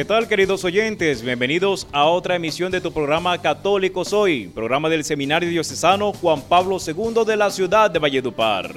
[0.00, 1.20] ¿Qué tal queridos oyentes?
[1.20, 6.78] Bienvenidos a otra emisión de tu programa Católico Soy, programa del Seminario Diocesano Juan Pablo
[6.78, 8.76] II de la ciudad de Valledupar.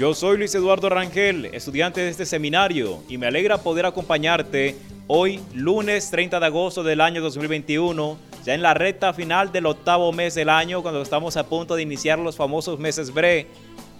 [0.00, 4.74] Yo soy Luis Eduardo Rangel, estudiante de este seminario, y me alegra poder acompañarte
[5.06, 10.10] hoy, lunes 30 de agosto del año 2021, ya en la recta final del octavo
[10.10, 13.46] mes del año, cuando estamos a punto de iniciar los famosos meses BRE,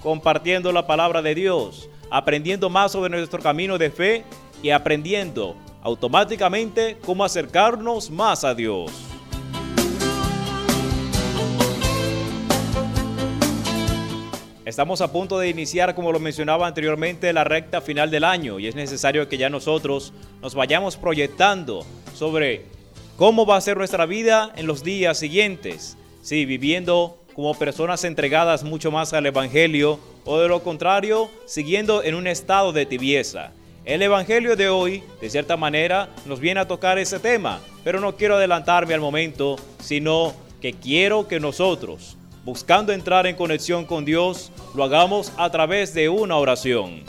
[0.03, 4.25] compartiendo la palabra de Dios, aprendiendo más sobre nuestro camino de fe
[4.63, 8.91] y aprendiendo automáticamente cómo acercarnos más a Dios.
[14.67, 18.67] Estamos a punto de iniciar, como lo mencionaba anteriormente, la recta final del año y
[18.67, 22.65] es necesario que ya nosotros nos vayamos proyectando sobre
[23.17, 25.97] cómo va a ser nuestra vida en los días siguientes.
[26.21, 32.15] Sí, viviendo como personas entregadas mucho más al Evangelio o de lo contrario, siguiendo en
[32.15, 33.53] un estado de tibieza.
[33.87, 38.17] El Evangelio de hoy, de cierta manera, nos viene a tocar ese tema, pero no
[38.17, 44.51] quiero adelantarme al momento, sino que quiero que nosotros, buscando entrar en conexión con Dios,
[44.75, 47.05] lo hagamos a través de una oración.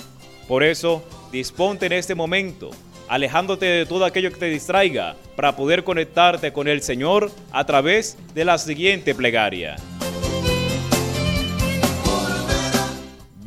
[0.47, 2.69] Por eso, disponte en este momento,
[3.07, 8.17] alejándote de todo aquello que te distraiga, para poder conectarte con el Señor a través
[8.35, 9.77] de la siguiente plegaria.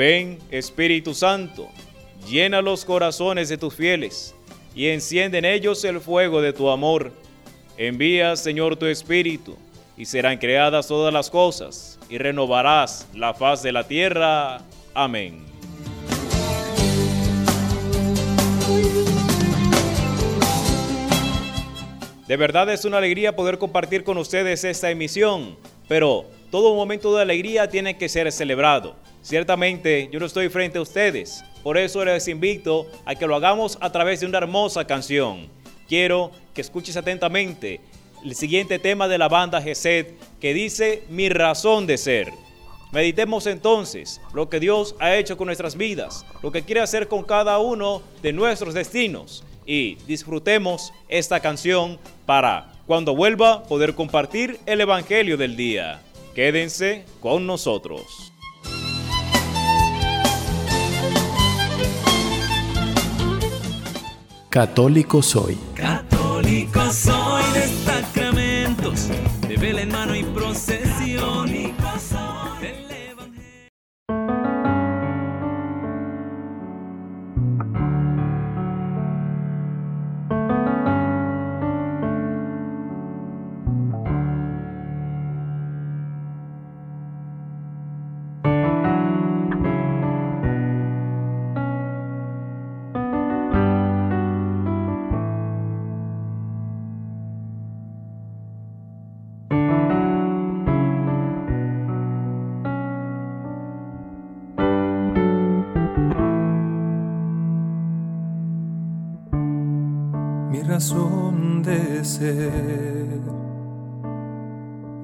[0.00, 1.68] Ven, Espíritu Santo,
[2.26, 4.34] llena los corazones de tus fieles
[4.74, 7.12] y enciende en ellos el fuego de tu amor.
[7.76, 9.58] Envía, Señor, tu Espíritu,
[9.98, 14.62] y serán creadas todas las cosas, y renovarás la faz de la tierra.
[14.94, 15.44] Amén.
[22.26, 25.58] De verdad es una alegría poder compartir con ustedes esta emisión,
[25.88, 28.96] pero todo momento de alegría tiene que ser celebrado.
[29.22, 33.78] Ciertamente yo no estoy frente a ustedes, por eso les invito a que lo hagamos
[33.80, 35.48] a través de una hermosa canción.
[35.88, 37.80] Quiero que escuches atentamente
[38.24, 40.06] el siguiente tema de la banda Gesed
[40.40, 42.32] que dice Mi razón de ser.
[42.92, 47.22] Meditemos entonces lo que Dios ha hecho con nuestras vidas, lo que quiere hacer con
[47.22, 54.80] cada uno de nuestros destinos y disfrutemos esta canción para cuando vuelva poder compartir el
[54.80, 56.02] Evangelio del día.
[56.40, 58.32] Quédense con nosotros.
[64.48, 65.58] Católico Soy.
[65.74, 67.19] Católico soy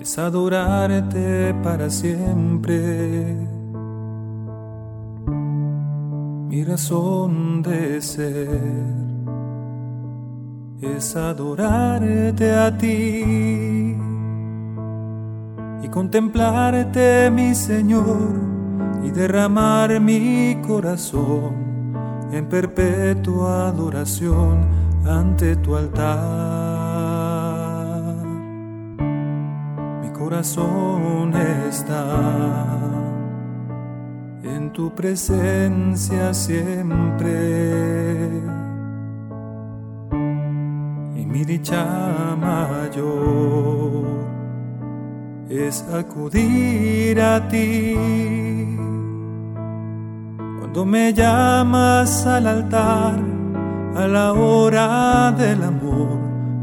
[0.01, 3.37] es adorarte para siempre.
[6.49, 8.61] Mi razón de ser
[10.83, 13.97] es adorarte a ti
[15.83, 18.31] y contemplarte, mi Señor,
[19.03, 21.67] y derramar mi corazón
[22.31, 24.61] en perpetua adoración
[25.07, 26.66] ante tu altar.
[30.37, 31.35] Corazón
[31.67, 32.05] está
[34.45, 37.33] en tu presencia siempre.
[41.17, 44.05] Y mi dicha mayor
[45.49, 47.97] es acudir a ti
[50.59, 53.19] cuando me llamas al altar
[53.97, 56.19] a la hora del amor,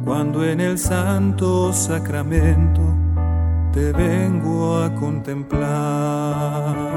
[0.05, 2.82] cuando en el santo sacramento
[3.73, 6.93] te vengo a contemplar.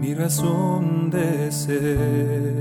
[0.00, 2.55] mi razón de ser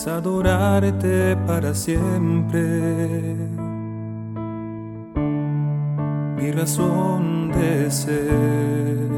[0.00, 2.62] es adorarte para siempre.
[6.36, 9.10] Mi razón de ser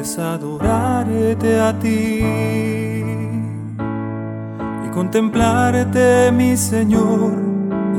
[0.00, 2.24] es adorarte a ti
[4.86, 7.34] y contemplarte, mi Señor,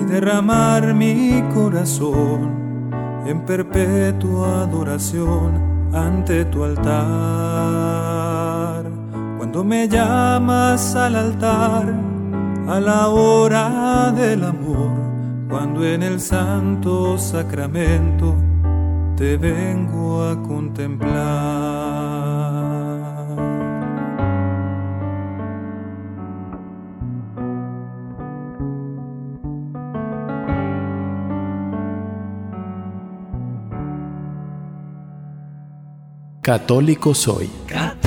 [0.02, 2.90] y derramar mi corazón
[3.28, 8.13] en perpetua adoración ante tu altar.
[9.54, 11.94] Cuando me llamas al altar,
[12.68, 14.90] a la hora del amor,
[15.48, 18.34] cuando en el santo sacramento
[19.16, 21.14] te vengo a contemplar.
[36.42, 37.52] Católico soy.
[37.68, 38.03] Católico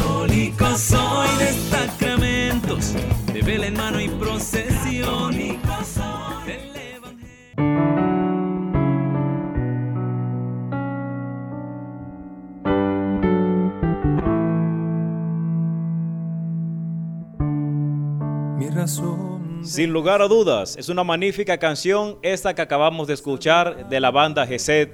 [19.86, 24.10] Sin lugar a dudas, es una magnífica canción esta que acabamos de escuchar de la
[24.10, 24.88] banda Gesed,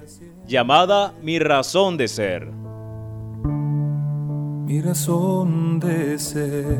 [0.46, 2.46] llamada Mi razón de ser.
[4.66, 6.76] Mi razón de ser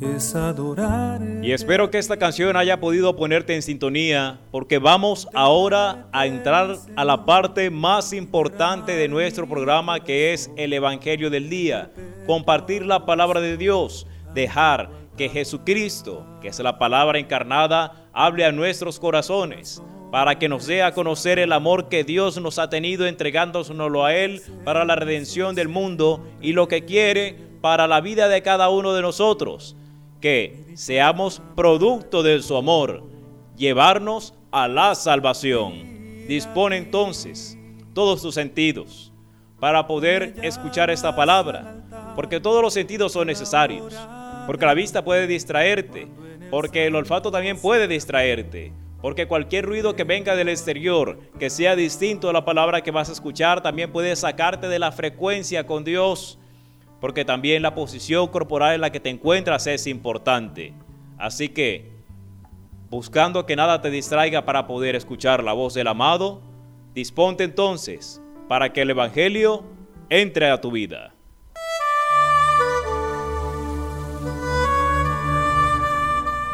[0.00, 1.22] es adorar.
[1.44, 6.76] Y espero que esta canción haya podido ponerte en sintonía porque vamos ahora a entrar
[6.96, 11.92] a la parte más importante de nuestro programa que es el Evangelio del Día.
[12.26, 18.52] Compartir la palabra de Dios, dejar que Jesucristo, que es la palabra encarnada, hable a
[18.52, 23.06] nuestros corazones para que nos dé a conocer el amor que Dios nos ha tenido
[23.06, 28.28] entregándonoslo a Él para la redención del mundo y lo que quiere para la vida
[28.28, 29.76] de cada uno de nosotros,
[30.20, 33.02] que seamos producto de su amor,
[33.56, 36.26] llevarnos a la salvación.
[36.28, 37.58] Dispone entonces
[37.92, 39.12] todos tus sentidos
[39.58, 43.94] para poder escuchar esta palabra, porque todos los sentidos son necesarios,
[44.46, 46.08] porque la vista puede distraerte,
[46.50, 51.76] porque el olfato también puede distraerte, porque cualquier ruido que venga del exterior, que sea
[51.76, 55.84] distinto a la palabra que vas a escuchar, también puede sacarte de la frecuencia con
[55.84, 56.38] Dios,
[57.00, 60.72] porque también la posición corporal en la que te encuentras es importante.
[61.18, 61.92] Así que,
[62.90, 66.42] buscando que nada te distraiga para poder escuchar la voz del amado,
[66.94, 69.64] disponte entonces para que el Evangelio
[70.10, 71.13] entre a tu vida.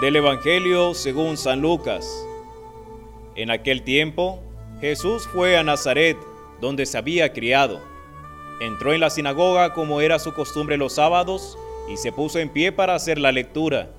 [0.00, 2.26] Del Evangelio según San Lucas.
[3.34, 4.40] En aquel tiempo,
[4.80, 6.16] Jesús fue a Nazaret,
[6.58, 7.82] donde se había criado.
[8.62, 12.72] Entró en la sinagoga como era su costumbre los sábados y se puso en pie
[12.72, 13.90] para hacer la lectura.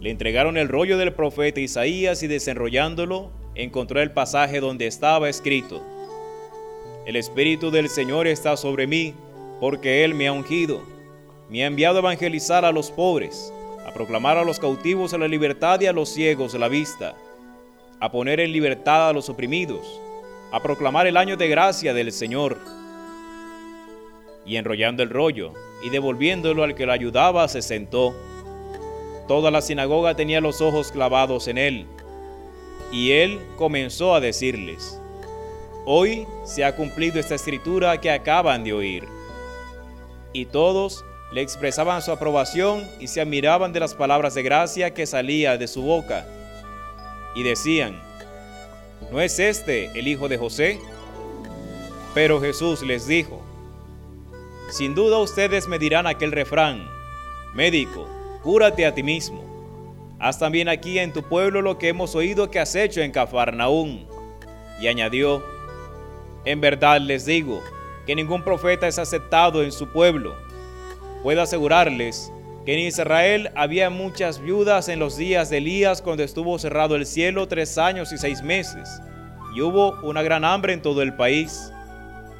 [0.00, 5.82] Le entregaron el rollo del profeta Isaías y desenrollándolo, encontró el pasaje donde estaba escrito.
[7.06, 9.14] El Espíritu del Señor está sobre mí,
[9.58, 10.82] porque Él me ha ungido.
[11.50, 13.52] Me ha enviado a evangelizar a los pobres,
[13.94, 17.14] proclamar a los cautivos la libertad y a los ciegos la vista
[18.00, 20.00] a poner en libertad a los oprimidos,
[20.52, 22.58] a proclamar el año de gracia del Señor.
[24.44, 28.14] Y enrollando el rollo y devolviéndolo al que lo ayudaba, se sentó.
[29.26, 31.86] Toda la sinagoga tenía los ojos clavados en él.
[32.92, 35.00] Y él comenzó a decirles,
[35.86, 39.04] Hoy se ha cumplido esta escritura que acaban de oír.
[40.34, 45.06] Y todos le expresaban su aprobación y se admiraban de las palabras de gracia que
[45.06, 46.26] salía de su boca
[47.34, 48.00] y decían,
[49.10, 50.78] ¿no es este el hijo de José?
[52.14, 53.42] Pero Jesús les dijo,
[54.70, 56.88] sin duda ustedes me dirán aquel refrán,
[57.54, 58.08] médico,
[58.42, 59.44] cúrate a ti mismo.
[60.20, 64.06] Haz también aquí en tu pueblo lo que hemos oído que has hecho en Cafarnaún.
[64.80, 65.44] Y añadió,
[66.44, 67.60] en verdad les digo
[68.06, 70.34] que ningún profeta es aceptado en su pueblo.
[71.24, 72.30] Puedo asegurarles
[72.66, 77.06] que en Israel había muchas viudas en los días de Elías cuando estuvo cerrado el
[77.06, 79.00] cielo tres años y seis meses,
[79.56, 81.72] y hubo una gran hambre en todo el país.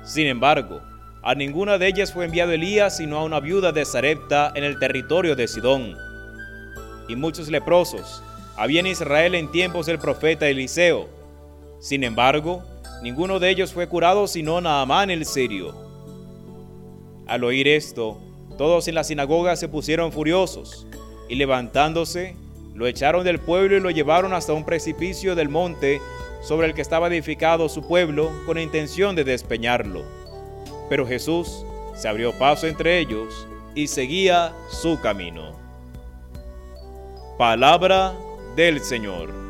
[0.03, 0.83] Sin embargo,
[1.23, 4.79] a ninguna de ellas fue enviado Elías sino a una viuda de Sarepta en el
[4.79, 5.97] territorio de Sidón.
[7.09, 8.23] Y muchos leprosos
[8.55, 11.09] había en Israel en tiempos del profeta Eliseo.
[11.81, 12.63] Sin embargo,
[13.03, 15.75] ninguno de ellos fue curado sino Naamán el sirio.
[17.27, 18.21] Al oír esto,
[18.57, 20.87] todos en la sinagoga se pusieron furiosos
[21.29, 22.37] y levantándose,
[22.75, 26.01] lo echaron del pueblo y lo llevaron hasta un precipicio del monte
[26.43, 30.03] sobre el que estaba edificado su pueblo con intención de despeñarlo.
[30.89, 35.53] Pero Jesús se abrió paso entre ellos y seguía su camino.
[37.39, 38.15] Palabra
[38.57, 39.44] del Señor.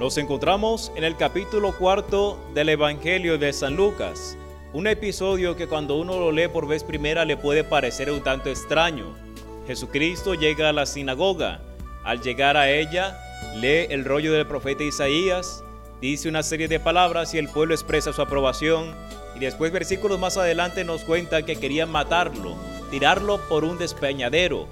[0.00, 4.34] Nos encontramos en el capítulo cuarto del Evangelio de San Lucas,
[4.72, 8.48] un episodio que cuando uno lo lee por vez primera le puede parecer un tanto
[8.48, 9.14] extraño.
[9.66, 11.60] Jesucristo llega a la sinagoga.
[12.02, 13.14] Al llegar a ella,
[13.56, 15.62] lee el rollo del profeta Isaías,
[16.00, 18.94] dice una serie de palabras y el pueblo expresa su aprobación.
[19.36, 22.56] Y después versículos más adelante nos cuenta que querían matarlo,
[22.90, 24.66] tirarlo por un despeñadero,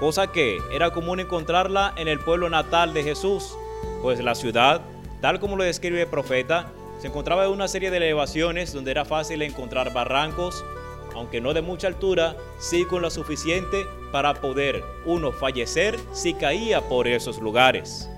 [0.00, 3.56] cosa que era común encontrarla en el pueblo natal de Jesús,
[4.02, 4.80] pues la ciudad,
[5.20, 6.70] tal como lo describe el profeta,
[7.00, 10.64] se encontraba en una serie de elevaciones donde era fácil encontrar barrancos,
[11.14, 16.80] aunque no de mucha altura, sí con lo suficiente para poder uno fallecer si caía
[16.88, 18.08] por esos lugares.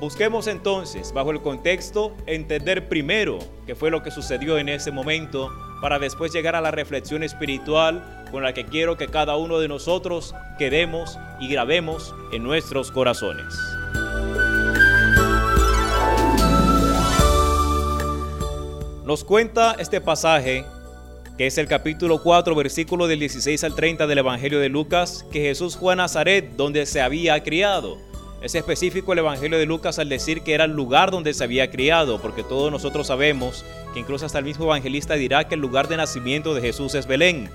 [0.00, 5.48] Busquemos entonces, bajo el contexto, entender primero qué fue lo que sucedió en ese momento
[5.80, 9.68] para después llegar a la reflexión espiritual con la que quiero que cada uno de
[9.68, 13.54] nosotros quedemos y grabemos en nuestros corazones.
[19.04, 20.64] Nos cuenta este pasaje
[21.36, 25.40] que es el capítulo 4, versículo del 16 al 30 del Evangelio de Lucas, que
[25.40, 27.98] Jesús fue a Nazaret, donde se había criado.
[28.42, 31.68] Es específico el Evangelio de Lucas al decir que era el lugar donde se había
[31.68, 35.88] criado, porque todos nosotros sabemos que incluso hasta el mismo evangelista dirá que el lugar
[35.88, 37.50] de nacimiento de Jesús es Belén.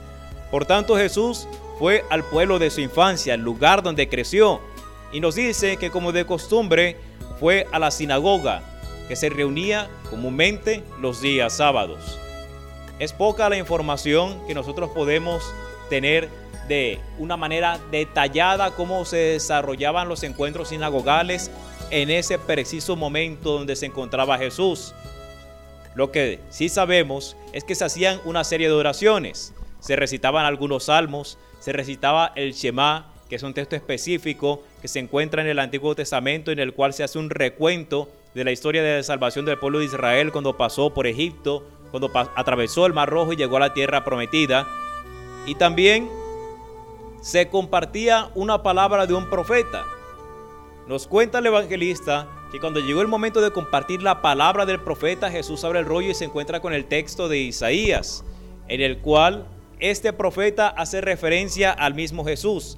[0.52, 1.48] Por tanto, Jesús
[1.80, 4.60] fue al pueblo de su infancia, el lugar donde creció,
[5.14, 6.98] y nos dice que como de costumbre
[7.40, 8.64] fue a la sinagoga,
[9.08, 12.20] que se reunía comúnmente los días sábados.
[13.00, 15.44] Es poca la información que nosotros podemos
[15.90, 16.30] tener
[16.68, 21.50] de una manera detallada cómo se desarrollaban los encuentros sinagogales
[21.92, 24.94] en ese preciso momento donde se encontraba Jesús.
[25.96, 30.86] Lo que sí sabemos es que se hacían una serie de oraciones, se recitaban algunos
[30.86, 35.60] salmos, se recitaba el Shema, que es un texto específico que se encuentra en el
[35.60, 39.58] Antiguo Testamento en el cual se hace un recuento de la historia de salvación del
[39.58, 43.62] pueblo de Israel cuando pasó por Egipto, cuando atravesó el Mar Rojo y llegó a
[43.62, 44.68] la tierra prometida.
[45.48, 46.08] Y también
[47.20, 49.86] se compartía una palabra de un profeta.
[50.88, 55.32] Nos cuenta el evangelista que cuando llegó el momento de compartir la palabra del profeta,
[55.32, 58.24] Jesús abre el rollo y se encuentra con el texto de Isaías,
[58.68, 59.48] en el cual
[59.80, 62.78] este profeta hace referencia al mismo Jesús,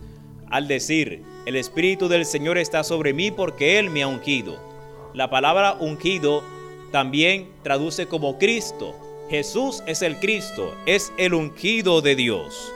[0.50, 4.69] al decir, el Espíritu del Señor está sobre mí porque Él me ha ungido.
[5.14, 6.44] La palabra ungido
[6.92, 8.96] también traduce como Cristo.
[9.30, 12.72] Jesús es el Cristo, es el ungido de Dios.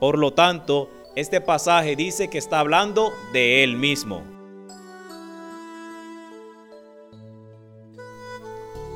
[0.00, 4.22] Por lo tanto, este pasaje dice que está hablando de Él mismo.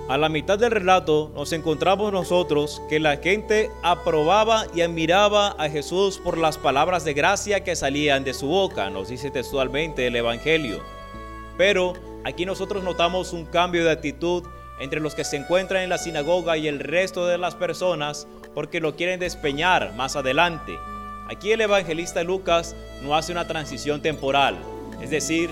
[0.08, 5.68] A la mitad del relato nos encontramos nosotros que la gente aprobaba y admiraba a
[5.68, 10.14] Jesús por las palabras de gracia que salían de su boca, nos dice textualmente el
[10.14, 10.80] Evangelio.
[11.58, 11.94] Pero
[12.26, 14.42] aquí nosotros notamos un cambio de actitud
[14.80, 18.80] entre los que se encuentran en la sinagoga y el resto de las personas porque
[18.80, 20.76] lo quieren despeñar más adelante.
[21.30, 24.56] Aquí el evangelista Lucas no hace una transición temporal,
[25.00, 25.50] es decir,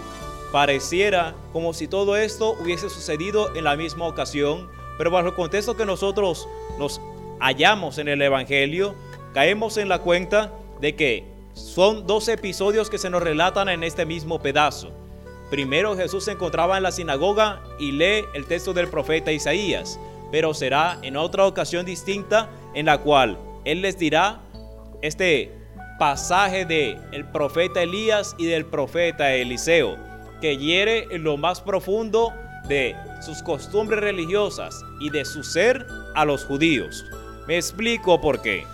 [0.50, 5.76] pareciera como si todo esto hubiese sucedido en la misma ocasión, pero bajo el contexto
[5.76, 7.00] que nosotros nos
[7.38, 8.96] hallamos en el Evangelio,
[9.32, 14.04] caemos en la cuenta de que son dos episodios que se nos relatan en este
[14.04, 15.03] mismo pedazo.
[15.50, 19.98] Primero Jesús se encontraba en la sinagoga y lee el texto del profeta Isaías,
[20.32, 24.40] pero será en otra ocasión distinta en la cual Él les dirá
[25.02, 25.52] este
[25.98, 29.96] pasaje de el profeta Elías y del profeta Eliseo,
[30.40, 32.32] que hiere en lo más profundo
[32.66, 37.04] de sus costumbres religiosas y de su ser a los judíos.
[37.46, 38.66] Me explico por qué.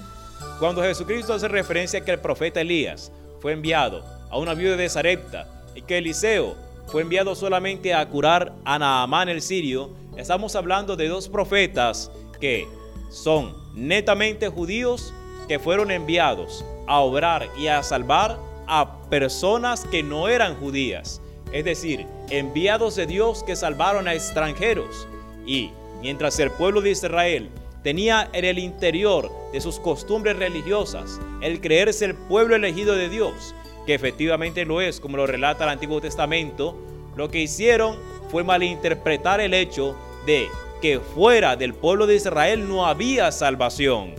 [0.61, 4.89] Cuando Jesucristo hace referencia a que el profeta Elías fue enviado a una viuda de
[4.89, 6.57] Sarepta que Eliseo
[6.87, 12.11] fue enviado solamente a curar a Naamán el sirio, estamos hablando de dos profetas
[12.41, 12.67] que
[13.11, 15.13] son netamente judíos
[15.49, 21.21] que fueron enviados a obrar y a salvar a personas que no eran judías,
[21.53, 25.09] es decir, enviados de Dios que salvaron a extranjeros.
[25.47, 25.71] Y
[26.01, 27.51] mientras el pueblo de Israel
[27.83, 33.55] tenía en el interior de sus costumbres religiosas el creerse el pueblo elegido de Dios,
[33.95, 36.77] efectivamente lo es, como lo relata el Antiguo Testamento,
[37.17, 37.97] lo que hicieron
[38.31, 40.49] fue malinterpretar el hecho de
[40.81, 44.15] que fuera del pueblo de Israel no había salvación.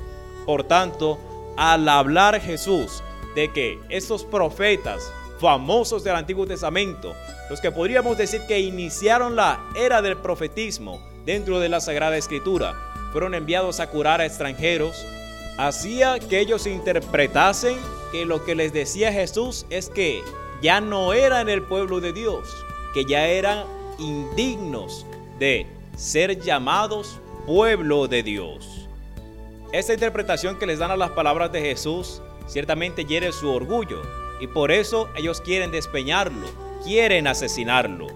[0.46, 1.20] Por tanto,
[1.58, 3.04] al hablar Jesús
[3.36, 7.16] de que estos profetas famosos del Antiguo Testamento,
[7.50, 12.76] los que podríamos decir que iniciaron la era del profetismo dentro de la Sagrada Escritura,
[13.12, 15.06] fueron enviados a curar a extranjeros,
[15.58, 17.78] hacía que ellos interpretasen
[18.12, 20.22] que lo que les decía Jesús es que
[20.62, 22.48] ya no eran el pueblo de Dios,
[22.94, 23.66] que ya eran
[23.98, 25.06] indignos
[25.40, 25.66] de
[25.96, 28.88] ser llamados pueblo de Dios.
[29.72, 34.02] Esta interpretación que les dan a las palabras de Jesús ciertamente hiere su orgullo
[34.40, 36.48] y por eso ellos quieren despeñarlo,
[36.84, 38.08] quieren asesinarlo.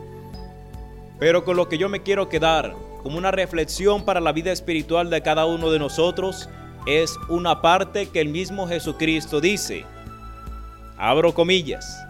[1.20, 5.10] Pero con lo que yo me quiero quedar como una reflexión para la vida espiritual
[5.10, 6.50] de cada uno de nosotros
[6.86, 9.86] es una parte que el mismo Jesucristo dice.
[10.98, 12.06] Abro comillas.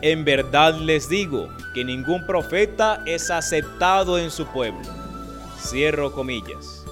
[0.00, 4.80] En verdad les digo que ningún profeta es aceptado en su pueblo.
[5.60, 6.84] Cierro comillas.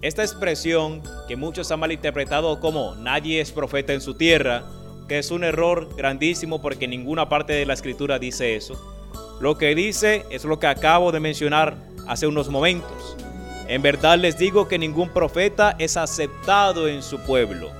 [0.00, 4.62] Esta expresión, que muchos han malinterpretado como nadie es profeta en su tierra,
[5.08, 8.80] que es un error grandísimo porque ninguna parte de la escritura dice eso.
[9.40, 13.16] Lo que dice es lo que acabo de mencionar hace unos momentos.
[13.68, 17.70] En verdad les digo que ningún profeta es aceptado en su pueblo.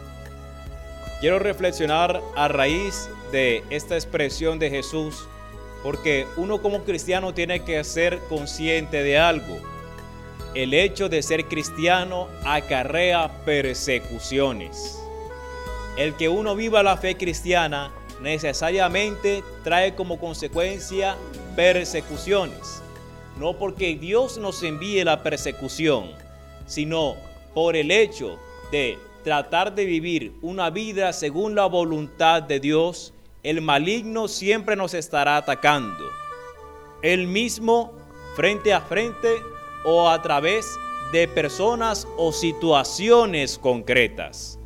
[1.21, 5.29] Quiero reflexionar a raíz de esta expresión de Jesús,
[5.85, 9.59] porque uno como cristiano tiene que ser consciente de algo.
[10.55, 14.99] El hecho de ser cristiano acarrea persecuciones.
[15.97, 21.17] El que uno viva la fe cristiana necesariamente trae como consecuencia
[21.55, 22.83] persecuciones.
[23.39, 26.11] No porque Dios nos envíe la persecución,
[26.67, 27.17] sino
[27.55, 28.39] por el hecho
[28.73, 33.13] de tratar de vivir una vida según la voluntad de Dios,
[33.43, 36.05] el maligno siempre nos estará atacando.
[37.03, 37.93] Él mismo,
[38.37, 39.29] frente a frente
[39.85, 40.79] o a través
[41.13, 44.59] de personas o situaciones concretas.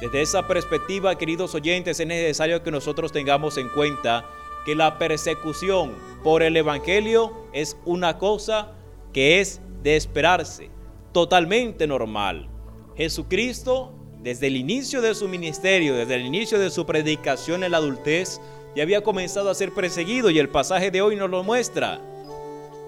[0.00, 4.24] Desde esa perspectiva, queridos oyentes, es necesario que nosotros tengamos en cuenta
[4.66, 8.72] que la persecución por el Evangelio es una cosa
[9.12, 10.70] que es de esperarse,
[11.12, 12.48] totalmente normal.
[12.96, 17.76] Jesucristo, desde el inicio de su ministerio, desde el inicio de su predicación en la
[17.76, 18.40] adultez,
[18.74, 22.00] ya había comenzado a ser perseguido y el pasaje de hoy nos lo muestra.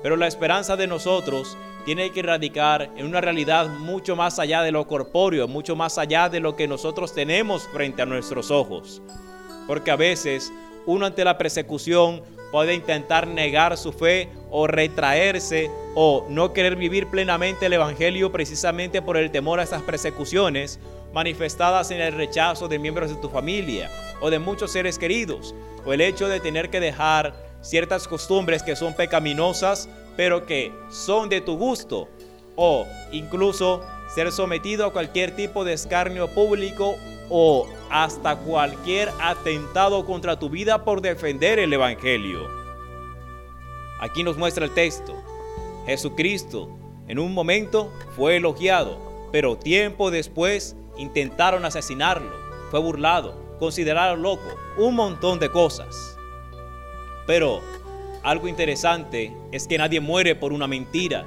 [0.03, 4.73] Pero la esperanza de nosotros tiene que radicar en una realidad mucho más allá de
[4.73, 9.01] lo corpóreo, mucho más allá de lo que nosotros tenemos frente a nuestros ojos.
[9.69, 10.53] Porque a veces
[10.89, 17.09] uno ante la persecución puede intentar negar su fe o retraerse o no querer vivir
[17.09, 20.81] plenamente el Evangelio precisamente por el temor a estas persecuciones
[21.13, 23.91] manifestadas en el rechazo de miembros de tu familia
[24.23, 28.75] o de muchos seres queridos o el hecho de tener que dejar ciertas costumbres que
[28.75, 32.09] son pecaminosas pero que son de tu gusto,
[32.57, 36.97] o incluso ser sometido a cualquier tipo de escarnio público
[37.31, 42.49] o hasta cualquier atentado contra tu vida por defender el Evangelio.
[44.01, 45.15] Aquí nos muestra el texto.
[45.87, 46.69] Jesucristo
[47.09, 48.99] en un momento fue elogiado,
[49.33, 52.31] pero tiempo después intentaron asesinarlo,
[52.71, 56.19] fue burlado, considerado loco, un montón de cosas.
[57.27, 57.61] Pero
[58.23, 61.25] algo interesante es que nadie muere por una mentira.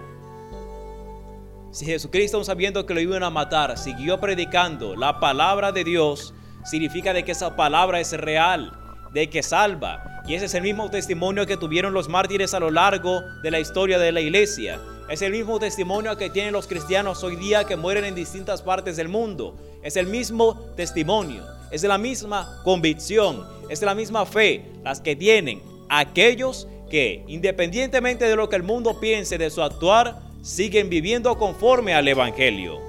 [1.71, 6.33] Si Jesucristo, sabiendo que lo iban a matar, siguió predicando la palabra de Dios,
[6.65, 8.73] significa de que esa palabra es real,
[9.13, 10.21] de que salva.
[10.27, 13.61] Y ese es el mismo testimonio que tuvieron los mártires a lo largo de la
[13.61, 14.81] historia de la iglesia.
[15.09, 18.97] Es el mismo testimonio que tienen los cristianos hoy día que mueren en distintas partes
[18.97, 19.55] del mundo.
[19.81, 25.61] Es el mismo testimonio, es la misma convicción, es la misma fe las que tienen
[25.87, 31.93] aquellos que, independientemente de lo que el mundo piense de su actuar, siguen viviendo conforme
[31.93, 32.79] al Evangelio.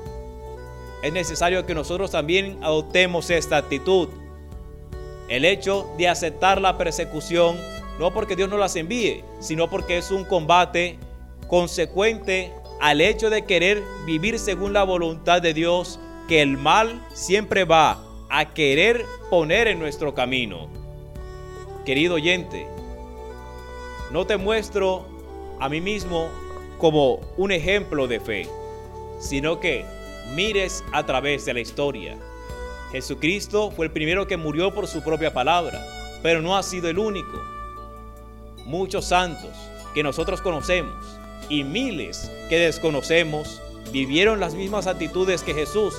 [1.03, 4.09] Es necesario que nosotros también adoptemos esta actitud.
[5.29, 7.57] El hecho de aceptar la persecución,
[7.99, 10.99] no porque Dios no las envíe, sino porque es un combate
[11.49, 17.65] consecuente al hecho de querer vivir según la voluntad de Dios, que el mal siempre
[17.65, 20.69] va a querer poner en nuestro camino.
[21.85, 22.67] Querido oyente,
[24.11, 25.05] no te muestro
[25.59, 26.29] a mí mismo
[26.83, 28.49] como un ejemplo de fe,
[29.21, 29.85] sino que
[30.35, 32.19] mires a través de la historia.
[32.91, 35.81] Jesucristo fue el primero que murió por su propia palabra,
[36.25, 37.41] pero no ha sido el único.
[38.65, 39.53] Muchos santos
[39.95, 40.93] que nosotros conocemos
[41.49, 45.95] y miles que desconocemos vivieron las mismas actitudes que Jesús.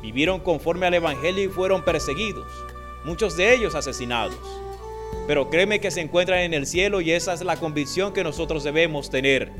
[0.00, 2.46] Vivieron conforme al Evangelio y fueron perseguidos,
[3.04, 4.38] muchos de ellos asesinados.
[5.26, 8.62] Pero créeme que se encuentran en el cielo y esa es la convicción que nosotros
[8.62, 9.50] debemos tener.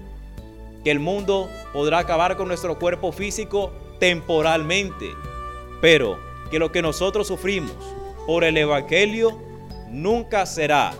[0.84, 5.10] Que el mundo podrá acabar con nuestro cuerpo físico temporalmente,
[5.80, 6.18] pero
[6.50, 7.76] que lo que nosotros sufrimos
[8.26, 9.38] por el Evangelio
[9.88, 10.92] nunca será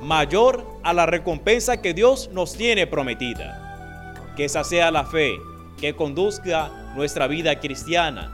[0.00, 4.34] mayor a la recompensa que Dios nos tiene prometida.
[4.36, 5.36] Que esa sea la fe
[5.80, 8.32] que conduzca nuestra vida cristiana,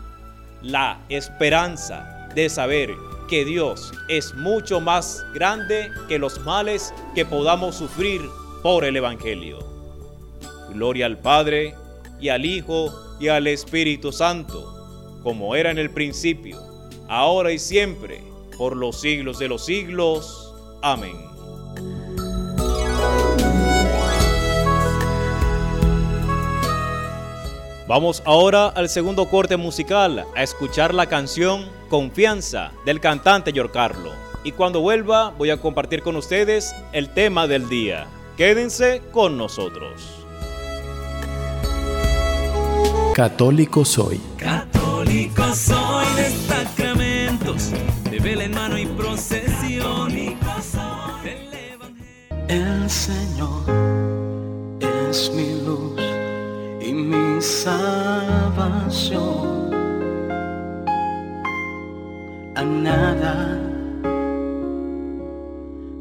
[0.63, 2.91] la esperanza de saber
[3.29, 8.21] que Dios es mucho más grande que los males que podamos sufrir
[8.63, 9.72] por el Evangelio.
[10.73, 11.75] Gloria al Padre
[12.21, 16.59] y al Hijo y al Espíritu Santo, como era en el principio,
[17.09, 18.23] ahora y siempre,
[18.57, 20.55] por los siglos de los siglos.
[20.83, 21.33] Amén.
[27.93, 34.13] Vamos ahora al segundo corte musical a escuchar la canción Confianza del cantante Carlo.
[34.45, 38.07] Y cuando vuelva voy a compartir con ustedes el tema del día.
[38.39, 40.22] Quédense con nosotros.
[43.15, 44.19] Católico soy.
[44.39, 47.71] Católico soy de sacramentos,
[48.11, 50.11] de vela en mano y procesión.
[52.49, 53.65] El Señor
[55.11, 56.01] es mi luz
[56.81, 58.73] y mi salvación.
[62.57, 63.61] A nada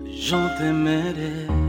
[0.05, 1.60] yo temeré.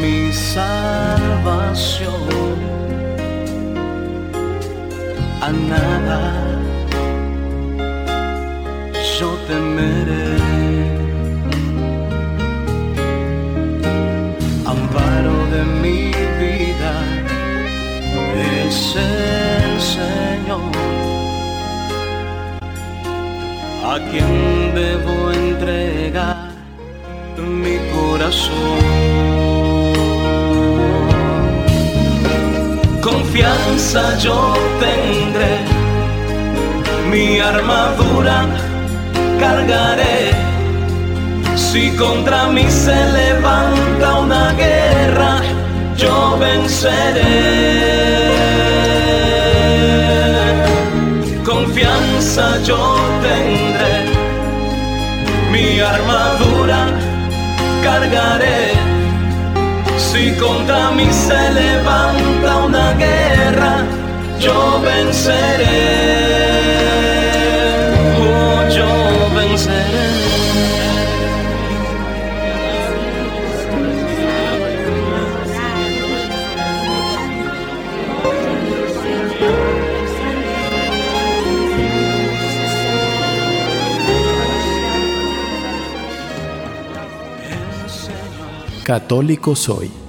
[0.00, 0.66] Mi salvación.
[5.40, 6.22] A nada
[9.18, 10.36] yo temeré.
[14.74, 16.00] Amparo de mi
[16.42, 16.94] vida
[18.66, 20.72] es el Señor.
[23.92, 24.32] A quien
[24.74, 26.46] debo entregar
[27.42, 29.35] mi corazón.
[33.36, 35.58] Confianza yo tendré,
[37.10, 38.46] mi armadura
[39.38, 40.30] cargaré.
[41.54, 45.42] Si contra mí se levanta una guerra,
[45.98, 47.24] yo venceré.
[51.44, 53.96] Confianza yo tendré,
[55.52, 56.86] mi armadura
[57.82, 58.95] cargaré.
[60.16, 63.84] Si contra mí se levanta una guerra,
[64.40, 65.66] yo venceré.
[68.18, 68.88] Oh, yo
[69.34, 70.06] venceré.
[88.82, 90.05] Católico soy.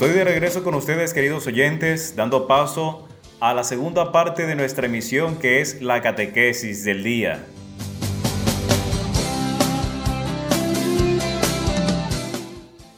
[0.00, 3.08] Estoy de regreso con ustedes, queridos oyentes, dando paso
[3.40, 7.44] a la segunda parte de nuestra emisión que es la catequesis del día.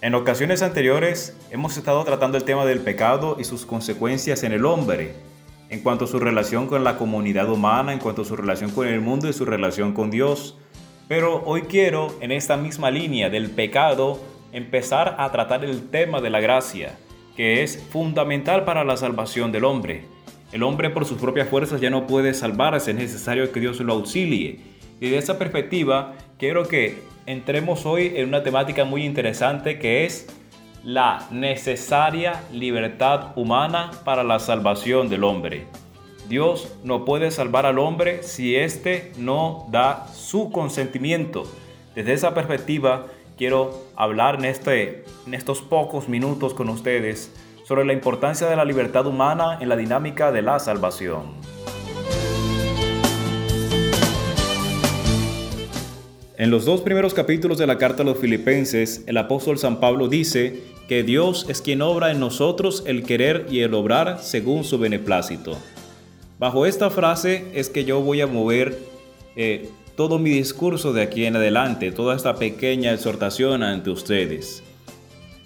[0.02, 4.66] En ocasiones anteriores hemos estado tratando el tema del pecado y sus consecuencias en el
[4.66, 5.14] hombre,
[5.70, 8.86] en cuanto a su relación con la comunidad humana, en cuanto a su relación con
[8.86, 10.58] el mundo y su relación con Dios.
[11.08, 14.20] Pero hoy quiero, en esta misma línea del pecado,
[14.52, 16.98] empezar a tratar el tema de la gracia,
[17.36, 20.04] que es fundamental para la salvación del hombre.
[20.52, 23.92] El hombre por sus propias fuerzas ya no puede salvarse, es necesario que Dios lo
[23.92, 24.60] auxilie.
[25.00, 30.26] Y de esa perspectiva, quiero que entremos hoy en una temática muy interesante que es
[30.82, 35.66] la necesaria libertad humana para la salvación del hombre.
[36.28, 41.44] Dios no puede salvar al hombre si éste no da su consentimiento.
[41.94, 43.06] Desde esa perspectiva,
[43.40, 47.32] quiero hablar en, este, en estos pocos minutos con ustedes
[47.64, 51.22] sobre la importancia de la libertad humana en la dinámica de la salvación.
[56.36, 60.08] En los dos primeros capítulos de la carta a los filipenses, el apóstol San Pablo
[60.08, 64.78] dice que Dios es quien obra en nosotros el querer y el obrar según su
[64.78, 65.56] beneplácito.
[66.38, 68.76] Bajo esta frase es que yo voy a mover
[69.34, 74.62] eh, todo mi discurso de aquí en adelante, toda esta pequeña exhortación ante ustedes.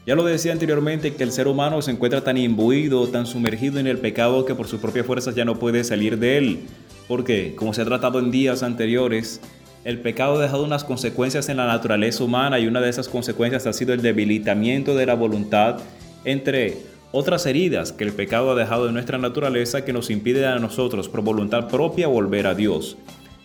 [0.07, 3.88] Ya lo decía anteriormente que el ser humano se encuentra tan imbuido, tan sumergido en
[3.88, 6.61] el pecado que por sus propias fuerzas ya no puede salir de él.
[7.09, 9.40] Porque, como se ha tratado en días anteriores,
[9.85, 13.67] el pecado ha dejado unas consecuencias en la naturaleza humana y una de esas consecuencias
[13.67, 15.81] ha sido el debilitamiento de la voluntad,
[16.25, 16.77] entre
[17.11, 21.09] otras heridas que el pecado ha dejado en nuestra naturaleza que nos impide a nosotros
[21.09, 22.97] por voluntad propia volver a Dios.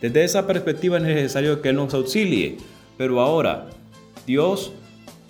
[0.02, 2.58] Desde esa perspectiva es necesario que Él nos auxilie,
[2.98, 3.68] pero ahora
[4.26, 4.72] Dios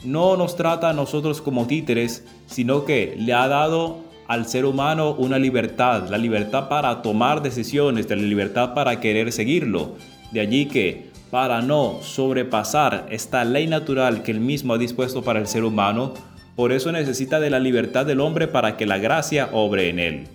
[0.03, 5.15] no nos trata a nosotros como títeres, sino que le ha dado al ser humano
[5.15, 9.95] una libertad, la libertad para tomar decisiones, la libertad para querer seguirlo.
[10.31, 15.39] De allí que, para no sobrepasar esta ley natural que él mismo ha dispuesto para
[15.39, 16.13] el ser humano,
[16.55, 20.27] por eso necesita de la libertad del hombre para que la gracia obre en él.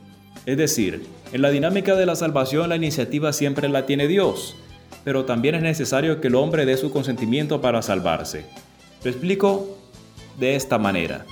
[0.46, 4.56] Es decir, en la dinámica de la salvación la iniciativa siempre la tiene Dios,
[5.02, 8.44] pero también es necesario que el hombre dé su consentimiento para salvarse.
[9.02, 9.78] Lo explico
[10.38, 11.24] de esta manera.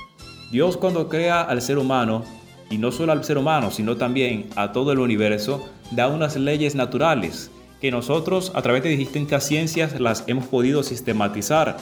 [0.51, 2.25] Dios cuando crea al ser humano,
[2.71, 6.75] y no solo al ser humano, sino también a todo el universo, da unas leyes
[6.75, 7.51] naturales
[7.83, 11.77] que nosotros a través de distintas ciencias las hemos podido sistematizar.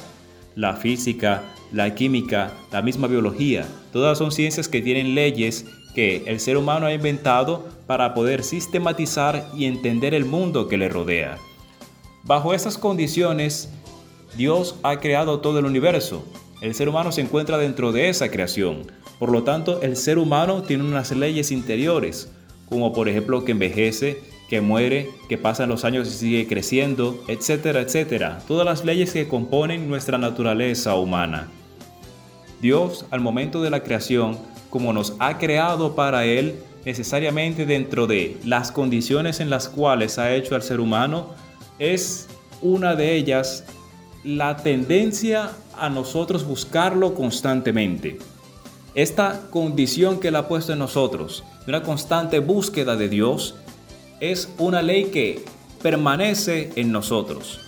[0.57, 6.41] La física, la química, la misma biología, todas son ciencias que tienen leyes que el
[6.41, 11.39] ser humano ha inventado para poder sistematizar y entender el mundo que le rodea.
[12.23, 13.71] Bajo esas condiciones,
[14.37, 16.25] Dios ha creado todo el universo.
[16.61, 18.93] El ser humano se encuentra dentro de esa creación.
[19.19, 22.31] Por lo tanto, el ser humano tiene unas leyes interiores,
[22.69, 27.81] como por ejemplo que envejece, que muere, que pasan los años y sigue creciendo, etcétera,
[27.81, 28.41] etcétera.
[28.47, 31.49] Todas las leyes que componen nuestra naturaleza humana.
[32.61, 34.39] Dios, al momento de la creación,
[34.71, 40.35] como nos ha creado para Él, necesariamente dentro de las condiciones en las cuales ha
[40.35, 41.35] hecho al ser humano,
[41.79, 42.29] es
[42.63, 43.65] una de ellas
[44.25, 48.19] la tendencia a nosotros buscarlo constantemente.
[48.95, 53.55] Esta condición que Él ha puesto en nosotros, una constante búsqueda de Dios,
[54.21, 55.45] es una ley que
[55.83, 57.61] permanece en nosotros.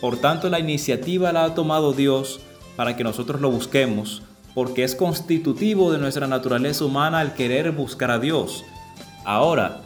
[0.00, 2.40] Por tanto, la iniciativa la ha tomado Dios
[2.76, 4.22] para que nosotros lo busquemos,
[4.54, 8.64] porque es constitutivo de nuestra naturaleza humana el querer buscar a Dios.
[9.24, 9.82] Ahora,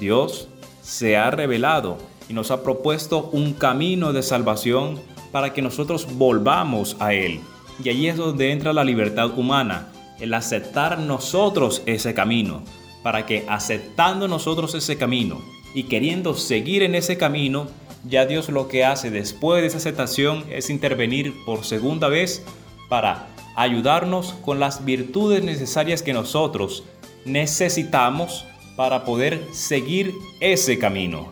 [0.00, 0.48] Dios
[0.82, 5.00] se ha revelado y nos ha propuesto un camino de salvación
[5.32, 7.40] para que nosotros volvamos a Él.
[7.82, 12.62] Y allí es donde entra la libertad humana, el aceptar nosotros ese camino,
[13.02, 15.40] para que aceptando nosotros ese camino
[15.74, 17.68] y queriendo seguir en ese camino,
[18.04, 22.44] ya Dios lo que hace después de esa aceptación es intervenir por segunda vez
[22.88, 26.84] para ayudarnos con las virtudes necesarias que nosotros
[27.24, 28.44] necesitamos
[28.76, 31.28] para poder seguir ese camino.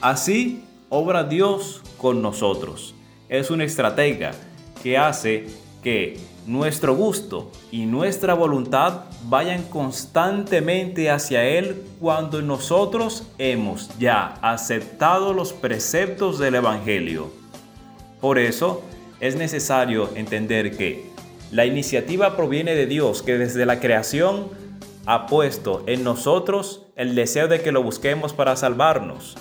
[0.00, 2.94] Así obra Dios con nosotros.
[3.28, 4.30] Es una estratega
[4.82, 5.46] que hace
[5.82, 15.34] que nuestro gusto y nuestra voluntad vayan constantemente hacia Él cuando nosotros hemos ya aceptado
[15.34, 17.37] los preceptos del Evangelio.
[18.20, 18.82] Por eso
[19.20, 21.06] es necesario entender que
[21.50, 24.48] la iniciativa proviene de Dios que desde la creación
[25.06, 29.36] ha puesto en nosotros el deseo de que lo busquemos para salvarnos.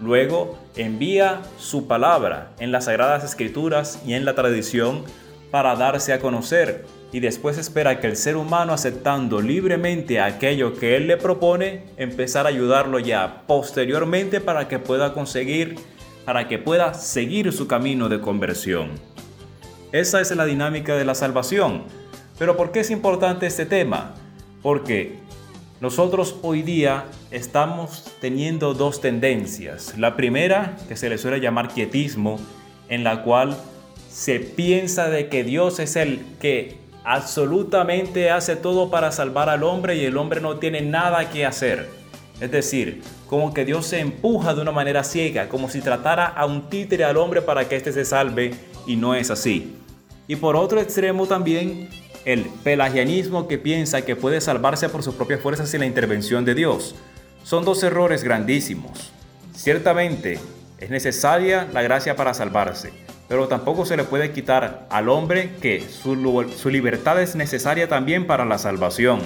[0.00, 5.04] Luego envía su palabra en las sagradas escrituras y en la tradición
[5.50, 10.96] para darse a conocer y después espera que el ser humano aceptando libremente aquello que
[10.96, 15.76] él le propone, empezar a ayudarlo ya posteriormente para que pueda conseguir,
[16.24, 18.90] para que pueda seguir su camino de conversión.
[19.92, 21.84] Esa es la dinámica de la salvación.
[22.38, 24.14] Pero ¿por qué es importante este tema?
[24.62, 25.18] Porque
[25.80, 29.98] nosotros hoy día estamos teniendo dos tendencias.
[29.98, 32.38] La primera, que se le suele llamar quietismo,
[32.88, 33.56] en la cual
[34.10, 39.96] se piensa de que Dios es el que absolutamente hace todo para salvar al hombre
[39.96, 41.99] y el hombre no tiene nada que hacer.
[42.40, 46.46] Es decir, como que Dios se empuja de una manera ciega, como si tratara a
[46.46, 48.54] un títere al hombre para que éste se salve
[48.86, 49.76] y no es así.
[50.26, 51.90] Y por otro extremo también
[52.24, 56.54] el pelagianismo que piensa que puede salvarse por sus propias fuerzas sin la intervención de
[56.54, 56.94] Dios.
[57.44, 59.12] Son dos errores grandísimos.
[59.54, 60.38] Ciertamente
[60.78, 62.92] es necesaria la gracia para salvarse,
[63.28, 68.26] pero tampoco se le puede quitar al hombre que su, su libertad es necesaria también
[68.26, 69.20] para la salvación.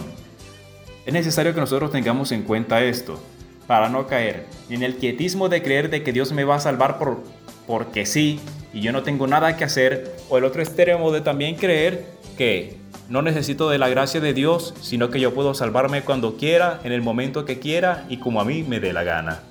[1.07, 3.21] Es necesario que nosotros tengamos en cuenta esto,
[3.67, 6.99] para no caer en el quietismo de creer de que Dios me va a salvar
[6.99, 7.23] por,
[7.67, 8.41] porque sí
[8.73, 12.77] y yo no tengo nada que hacer, o el otro extremo de también creer que
[13.09, 16.93] no necesito de la gracia de Dios, sino que yo puedo salvarme cuando quiera, en
[16.93, 19.43] el momento que quiera y como a mí me dé la gana.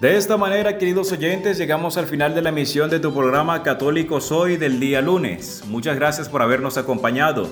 [0.00, 4.20] De esta manera, queridos oyentes, llegamos al final de la emisión de tu programa Católico
[4.20, 5.62] Soy del día lunes.
[5.68, 7.48] Muchas gracias por habernos acompañado.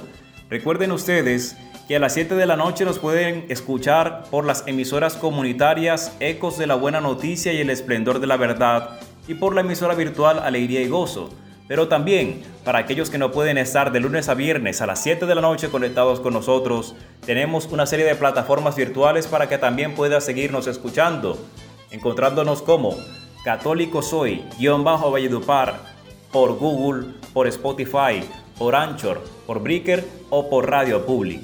[0.51, 1.57] Recuerden ustedes
[1.89, 6.59] que a las 7 de la noche nos pueden escuchar por las emisoras comunitarias Ecos
[6.59, 10.41] de la Buena Noticia y El Esplendor de la Verdad y por la emisora virtual
[10.41, 11.31] Alegría y Gozo.
[11.67, 15.25] Pero también, para aquellos que no pueden estar de lunes a viernes a las 7
[15.25, 19.95] de la noche conectados con nosotros, tenemos una serie de plataformas virtuales para que también
[19.95, 21.39] puedas seguirnos escuchando,
[21.95, 22.97] encontrándonos como
[23.45, 25.95] Católico Soy, guion bajo Valledupar,
[26.33, 28.25] por Google, por Spotify,
[28.59, 31.41] por Anchor, por Breaker o por Radio Public.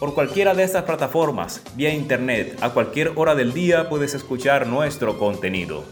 [0.00, 5.18] Por cualquiera de estas plataformas, vía internet, a cualquier hora del día puedes escuchar nuestro
[5.18, 5.84] contenido.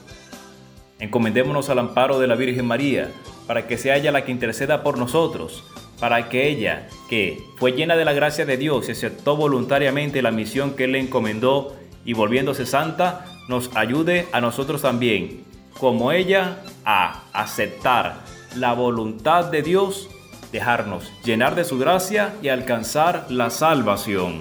[0.99, 3.13] Encomendémonos al amparo de la Virgen María,
[3.47, 5.63] para que sea ella la que interceda por nosotros,
[6.01, 10.33] para que ella, que fue llena de la gracia de Dios y aceptó voluntariamente la
[10.33, 15.43] misión que le encomendó y volviéndose santa, nos ayude a nosotros también,
[15.79, 18.21] como ella, a aceptar
[18.55, 20.09] la voluntad de Dios
[20.53, 24.41] dejarnos llenar de su gracia y alcanzar la salvación.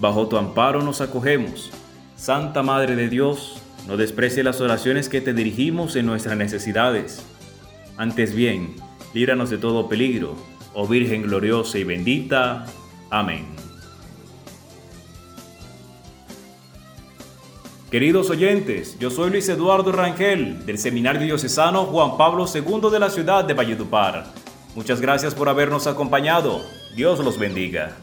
[0.00, 1.70] Bajo tu amparo nos acogemos.
[2.14, 7.24] Santa Madre de Dios, no desprecie las oraciones que te dirigimos en nuestras necesidades.
[7.96, 8.76] Antes bien,
[9.14, 10.36] líbranos de todo peligro,
[10.74, 12.66] oh Virgen gloriosa y bendita.
[13.10, 13.59] Amén.
[17.90, 23.10] Queridos oyentes, yo soy Luis Eduardo Rangel del Seminario Diocesano Juan Pablo II de la
[23.10, 24.26] ciudad de Valledupar.
[24.76, 26.60] Muchas gracias por habernos acompañado.
[26.94, 27.96] Dios los bendiga.